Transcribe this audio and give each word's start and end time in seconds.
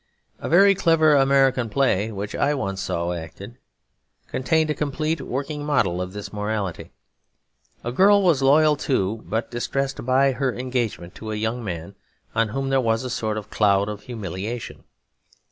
A 0.39 0.49
very 0.49 0.73
clever 0.73 1.15
American 1.15 1.69
play 1.69 2.11
which 2.11 2.33
I 2.33 2.55
once 2.55 2.81
saw 2.81 3.13
acted 3.13 3.59
contained 4.25 4.71
a 4.71 4.73
complete 4.73 5.21
working 5.21 5.63
model 5.63 6.01
of 6.01 6.11
this 6.11 6.33
morality. 6.33 6.89
A 7.83 7.91
girl 7.91 8.23
was 8.23 8.41
loyal 8.41 8.75
to, 8.77 9.21
but 9.25 9.51
distressed 9.51 10.03
by, 10.03 10.31
her 10.31 10.55
engagement 10.55 11.13
to 11.21 11.31
a 11.31 11.35
young 11.35 11.63
man 11.63 11.93
on 12.33 12.47
whom 12.47 12.69
there 12.69 12.81
was 12.81 13.03
a 13.03 13.11
sort 13.11 13.37
of 13.37 13.51
cloud 13.51 13.89
of 13.89 14.01
humiliation. 14.01 14.85